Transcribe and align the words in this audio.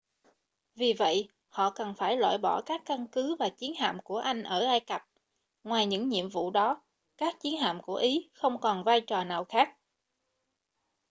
vì 0.75 0.93
vậy 0.93 1.27
họ 1.47 1.69
cần 1.71 1.93
phải 1.97 2.17
loại 2.17 2.37
bỏ 2.37 2.61
các 2.65 2.81
căn 2.85 3.07
cứ 3.07 3.35
và 3.39 3.49
chiến 3.49 3.73
hạm 3.79 3.97
của 4.03 4.17
anh 4.17 4.43
ở 4.43 4.65
ai 4.65 4.79
cập 4.79 5.01
ngoài 5.63 5.85
những 5.85 6.09
nhiệm 6.09 6.29
vụ 6.29 6.51
đó 6.51 6.81
các 7.17 7.39
chiến 7.39 7.57
hạm 7.61 7.81
của 7.81 7.95
ý 7.95 8.29
không 8.33 8.59
còn 8.61 8.83
vai 8.83 9.01
trò 9.01 9.23
nào 9.23 9.45
khác 9.45 9.69